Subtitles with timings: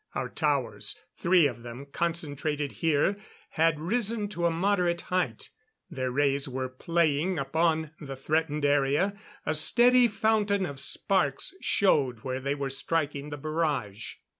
[0.15, 3.17] Our towers, three of them concentrated here,
[3.51, 5.51] had risen to a moderate height;
[5.91, 12.39] their rays were playing upon the threatened area; a steady fountain of sparks showed where
[12.39, 14.13] they were striking the barrage.